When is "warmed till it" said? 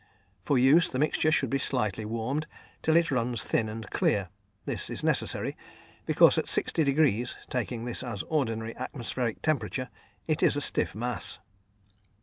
2.05-3.11